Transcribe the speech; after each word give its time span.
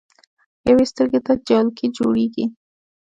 يوې 0.69 0.85
سترګې 0.91 1.19
ته 1.25 1.33
جالکي 1.47 1.85
جوړيږي 1.97 2.45